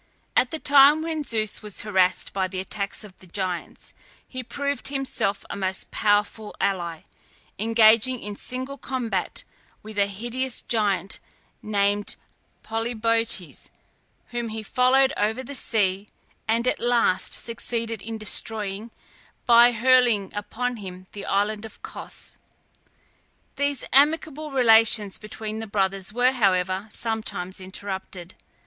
At 0.35 0.49
the 0.49 0.57
time 0.57 1.03
when 1.03 1.23
Zeus 1.23 1.61
was 1.61 1.81
harassed 1.81 2.33
by 2.33 2.47
the 2.47 2.59
attacks 2.59 3.03
of 3.03 3.15
the 3.19 3.27
Giants, 3.27 3.93
he 4.27 4.41
proved 4.41 4.87
himself 4.87 5.45
a 5.47 5.55
most 5.55 5.91
powerful 5.91 6.55
ally, 6.59 7.01
engaging 7.59 8.19
in 8.19 8.35
single 8.35 8.79
combat 8.79 9.43
with 9.83 9.99
a 9.99 10.07
hideous 10.07 10.63
giant 10.63 11.19
named 11.61 12.15
Polybotes, 12.63 13.69
whom 14.29 14.47
he 14.49 14.63
followed 14.63 15.13
over 15.17 15.43
the 15.43 15.53
sea, 15.53 16.07
and 16.47 16.67
at 16.67 16.79
last 16.79 17.35
succeeded 17.35 18.01
in 18.01 18.17
destroying, 18.17 18.89
by 19.45 19.71
hurling 19.71 20.33
upon 20.33 20.77
him 20.77 21.05
the 21.11 21.25
island 21.27 21.63
of 21.63 21.79
Cos. 21.83 22.37
These 23.55 23.85
amicable 23.93 24.49
relations 24.49 25.19
between 25.19 25.59
the 25.59 25.67
brothers 25.67 26.11
were, 26.11 26.31
however, 26.31 26.87
sometimes 26.89 27.61
interrupted. 27.61 28.33